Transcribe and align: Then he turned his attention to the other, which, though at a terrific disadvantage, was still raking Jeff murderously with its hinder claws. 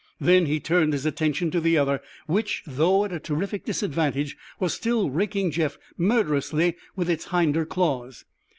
Then 0.19 0.47
he 0.47 0.59
turned 0.59 0.93
his 0.93 1.05
attention 1.05 1.51
to 1.51 1.59
the 1.59 1.77
other, 1.77 2.01
which, 2.25 2.63
though 2.65 3.05
at 3.05 3.13
a 3.13 3.19
terrific 3.19 3.65
disadvantage, 3.65 4.35
was 4.59 4.73
still 4.73 5.11
raking 5.11 5.51
Jeff 5.51 5.77
murderously 5.95 6.75
with 6.95 7.07
its 7.07 7.25
hinder 7.27 7.67
claws. 7.67 8.25